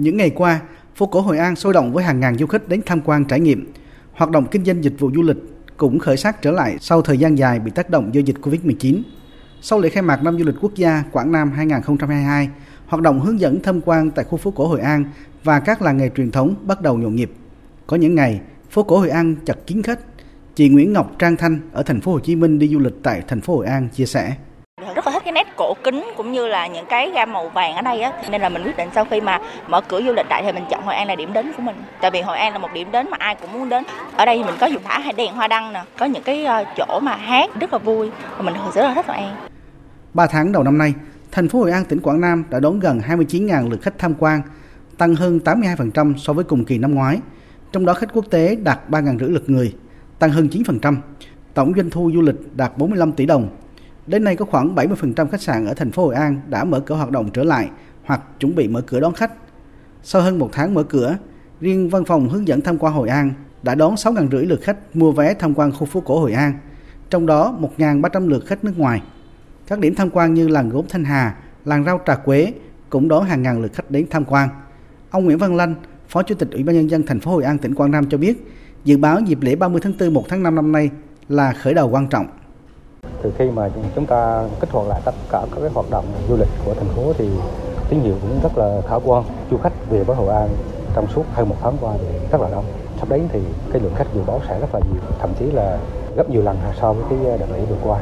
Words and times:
Những 0.00 0.16
ngày 0.16 0.30
qua, 0.30 0.60
phố 0.94 1.06
cổ 1.06 1.20
Hội 1.20 1.38
An 1.38 1.56
sôi 1.56 1.72
động 1.72 1.92
với 1.92 2.04
hàng 2.04 2.20
ngàn 2.20 2.38
du 2.38 2.46
khách 2.46 2.68
đến 2.68 2.80
tham 2.86 3.00
quan 3.00 3.24
trải 3.24 3.40
nghiệm. 3.40 3.72
Hoạt 4.12 4.30
động 4.30 4.46
kinh 4.50 4.64
doanh 4.64 4.84
dịch 4.84 4.94
vụ 4.98 5.10
du 5.14 5.22
lịch 5.22 5.36
cũng 5.76 5.98
khởi 5.98 6.16
sắc 6.16 6.42
trở 6.42 6.50
lại 6.50 6.76
sau 6.80 7.02
thời 7.02 7.18
gian 7.18 7.38
dài 7.38 7.58
bị 7.58 7.70
tác 7.70 7.90
động 7.90 8.14
do 8.14 8.20
dịch 8.20 8.36
Covid-19. 8.42 9.02
Sau 9.60 9.78
lễ 9.78 9.88
khai 9.88 10.02
mạc 10.02 10.22
năm 10.22 10.38
du 10.38 10.44
lịch 10.44 10.54
quốc 10.60 10.74
gia 10.74 11.04
Quảng 11.12 11.32
Nam 11.32 11.52
2022, 11.52 12.48
hoạt 12.86 13.02
động 13.02 13.20
hướng 13.20 13.40
dẫn 13.40 13.62
tham 13.62 13.80
quan 13.80 14.10
tại 14.10 14.24
khu 14.24 14.38
phố 14.38 14.50
cổ 14.50 14.66
Hội 14.66 14.80
An 14.80 15.04
và 15.44 15.60
các 15.60 15.82
làng 15.82 15.96
nghề 15.96 16.08
truyền 16.08 16.30
thống 16.30 16.54
bắt 16.62 16.82
đầu 16.82 16.98
nhộn 16.98 17.16
nhịp. 17.16 17.32
Có 17.86 17.96
những 17.96 18.14
ngày, 18.14 18.40
phố 18.70 18.82
cổ 18.82 18.98
Hội 18.98 19.10
An 19.10 19.34
chật 19.44 19.66
kín 19.66 19.82
khách. 19.82 20.00
Chị 20.54 20.68
Nguyễn 20.68 20.92
Ngọc 20.92 21.12
Trang 21.18 21.36
Thanh 21.36 21.60
ở 21.72 21.82
thành 21.82 22.00
phố 22.00 22.12
Hồ 22.12 22.20
Chí 22.20 22.36
Minh 22.36 22.58
đi 22.58 22.68
du 22.68 22.78
lịch 22.78 22.94
tại 23.02 23.22
thành 23.28 23.40
phố 23.40 23.56
Hội 23.56 23.66
An 23.66 23.88
chia 23.88 24.06
sẻ 24.06 24.36
thích 25.20 25.24
cái 25.24 25.32
nét 25.32 25.56
cổ 25.56 25.74
kính 25.84 26.04
cũng 26.16 26.32
như 26.32 26.46
là 26.46 26.66
những 26.66 26.86
cái 26.86 27.10
gam 27.10 27.32
màu 27.32 27.48
vàng 27.48 27.74
ở 27.74 27.82
đây 27.82 28.00
á 28.00 28.12
nên 28.30 28.40
là 28.40 28.48
mình 28.48 28.62
quyết 28.62 28.76
định 28.76 28.88
sau 28.94 29.04
khi 29.04 29.20
mà 29.20 29.40
mở 29.68 29.80
cửa 29.80 30.02
du 30.02 30.12
lịch 30.12 30.26
đại 30.28 30.42
thì 30.42 30.52
mình 30.52 30.64
chọn 30.70 30.82
Hội 30.82 30.94
An 30.94 31.08
là 31.08 31.14
điểm 31.14 31.32
đến 31.32 31.52
của 31.56 31.62
mình. 31.62 31.76
Tại 32.00 32.10
vì 32.10 32.20
Hội 32.20 32.38
An 32.38 32.52
là 32.52 32.58
một 32.58 32.68
điểm 32.74 32.88
đến 32.92 33.06
mà 33.10 33.16
ai 33.20 33.34
cũng 33.34 33.52
muốn 33.52 33.68
đến. 33.68 33.84
Ở 34.16 34.24
đây 34.24 34.38
thì 34.38 34.44
mình 34.44 34.54
có 34.60 34.66
dùng 34.66 34.82
thả 34.84 34.98
hay 34.98 35.12
đèn 35.12 35.34
hoa 35.34 35.48
đăng 35.48 35.72
nè 35.72 35.82
có 35.98 36.06
những 36.06 36.22
cái 36.22 36.44
ờ, 36.44 36.64
chỗ 36.76 37.00
mà 37.02 37.16
hát 37.16 37.50
rất 37.60 37.72
là 37.72 37.78
vui 37.78 38.10
và 38.36 38.42
mình 38.42 38.54
rất 38.74 38.82
là 38.82 38.94
thích 38.94 39.06
Hội 39.06 39.16
An. 39.16 39.36
3 40.14 40.26
tháng 40.26 40.52
đầu 40.52 40.62
năm 40.62 40.78
nay 40.78 40.94
thành 41.32 41.48
phố 41.48 41.58
Hội 41.58 41.70
An 41.70 41.84
tỉnh 41.84 42.00
Quảng 42.00 42.20
Nam 42.20 42.44
đã 42.50 42.60
đón 42.60 42.80
gần 42.80 43.00
29.000 43.08 43.70
lượt 43.70 43.82
khách 43.82 43.98
tham 43.98 44.14
quan 44.18 44.42
tăng 44.98 45.14
hơn 45.14 45.40
82% 45.44 46.16
so 46.16 46.32
với 46.32 46.44
cùng 46.44 46.64
kỳ 46.64 46.78
năm 46.78 46.94
ngoái. 46.94 47.18
Trong 47.72 47.86
đó 47.86 47.94
khách 47.94 48.12
quốc 48.12 48.24
tế 48.30 48.56
đạt 48.62 48.78
3.500 48.90 49.32
lượt 49.32 49.50
người 49.50 49.74
tăng 50.18 50.30
hơn 50.30 50.48
9%. 50.52 50.96
Tổng 51.54 51.72
doanh 51.76 51.90
thu 51.90 52.10
du 52.14 52.20
lịch 52.20 52.56
đạt 52.56 52.78
45 52.78 53.12
tỷ 53.12 53.26
đồng, 53.26 53.48
Đến 54.06 54.24
nay 54.24 54.36
có 54.36 54.44
khoảng 54.44 54.74
70% 54.74 55.28
khách 55.28 55.42
sạn 55.42 55.66
ở 55.66 55.74
thành 55.74 55.90
phố 55.90 56.04
Hội 56.04 56.14
An 56.14 56.40
đã 56.48 56.64
mở 56.64 56.80
cửa 56.80 56.94
hoạt 56.94 57.10
động 57.10 57.30
trở 57.30 57.44
lại 57.44 57.70
hoặc 58.04 58.20
chuẩn 58.40 58.54
bị 58.54 58.68
mở 58.68 58.80
cửa 58.80 59.00
đón 59.00 59.14
khách. 59.14 59.32
Sau 60.02 60.22
hơn 60.22 60.38
một 60.38 60.50
tháng 60.52 60.74
mở 60.74 60.82
cửa, 60.82 61.16
riêng 61.60 61.88
văn 61.88 62.04
phòng 62.04 62.28
hướng 62.28 62.48
dẫn 62.48 62.60
tham 62.60 62.78
quan 62.78 62.94
Hội 62.94 63.08
An 63.08 63.32
đã 63.62 63.74
đón 63.74 63.94
6.500 63.94 64.48
lượt 64.48 64.60
khách 64.62 64.96
mua 64.96 65.12
vé 65.12 65.34
tham 65.34 65.54
quan 65.54 65.72
khu 65.72 65.86
phố 65.86 66.00
cổ 66.00 66.20
Hội 66.20 66.32
An, 66.32 66.52
trong 67.10 67.26
đó 67.26 67.54
1.300 67.78 68.28
lượt 68.28 68.46
khách 68.46 68.64
nước 68.64 68.78
ngoài. 68.78 69.02
Các 69.66 69.78
điểm 69.78 69.94
tham 69.94 70.10
quan 70.10 70.34
như 70.34 70.48
làng 70.48 70.68
gốm 70.68 70.84
Thanh 70.88 71.04
Hà, 71.04 71.34
làng 71.64 71.84
rau 71.84 72.00
Trà 72.06 72.14
Quế 72.14 72.52
cũng 72.90 73.08
đón 73.08 73.24
hàng 73.24 73.42
ngàn 73.42 73.62
lượt 73.62 73.72
khách 73.74 73.90
đến 73.90 74.06
tham 74.10 74.24
quan. 74.24 74.48
Ông 75.10 75.24
Nguyễn 75.24 75.38
Văn 75.38 75.56
Lanh, 75.56 75.74
Phó 76.08 76.22
Chủ 76.22 76.34
tịch 76.34 76.50
Ủy 76.52 76.62
ban 76.62 76.76
nhân 76.76 76.90
dân 76.90 77.02
thành 77.06 77.20
phố 77.20 77.30
Hội 77.30 77.44
An 77.44 77.58
tỉnh 77.58 77.74
Quảng 77.74 77.90
Nam 77.90 78.08
cho 78.10 78.18
biết, 78.18 78.46
dự 78.84 78.96
báo 78.96 79.20
dịp 79.20 79.38
lễ 79.40 79.56
30 79.56 79.80
tháng 79.84 79.92
4 80.00 80.14
1 80.14 80.28
tháng 80.28 80.42
5 80.42 80.54
năm 80.54 80.72
nay 80.72 80.90
là 81.28 81.52
khởi 81.52 81.74
đầu 81.74 81.88
quan 81.88 82.06
trọng 82.08 82.26
từ 83.22 83.32
khi 83.38 83.50
mà 83.50 83.68
chúng 83.94 84.06
ta 84.06 84.44
kích 84.60 84.70
hoạt 84.70 84.88
lại 84.88 85.00
tất 85.04 85.14
cả 85.30 85.40
các 85.50 85.60
cái 85.60 85.70
hoạt 85.74 85.90
động 85.90 86.04
du 86.28 86.36
lịch 86.36 86.48
của 86.64 86.74
thành 86.74 86.88
phố 86.88 87.12
thì 87.18 87.28
tín 87.88 88.00
hiệu 88.00 88.14
cũng 88.20 88.40
rất 88.42 88.58
là 88.58 88.80
khả 88.88 88.96
quan. 89.04 89.24
Du 89.50 89.56
khách 89.56 89.72
về 89.90 90.04
với 90.04 90.16
hội 90.16 90.34
an 90.34 90.48
trong 90.94 91.06
suốt 91.06 91.24
hơn 91.32 91.48
một 91.48 91.56
tháng 91.60 91.76
qua 91.80 91.92
thì 91.98 92.06
rất 92.32 92.40
là 92.40 92.48
đông. 92.50 92.64
Sắp 92.98 93.08
đến 93.08 93.28
thì 93.32 93.40
cái 93.72 93.82
lượng 93.82 93.94
khách 93.96 94.14
dự 94.14 94.20
báo 94.26 94.40
sẽ 94.48 94.60
rất 94.60 94.74
là 94.74 94.80
nhiều, 94.92 95.02
thậm 95.20 95.30
chí 95.38 95.44
là 95.44 95.78
gấp 96.16 96.30
nhiều 96.30 96.42
lần 96.42 96.56
so 96.80 96.92
với 96.92 97.04
cái 97.10 97.38
đợt 97.38 97.46
lễ 97.52 97.60
vừa 97.70 97.76
qua. 97.82 98.00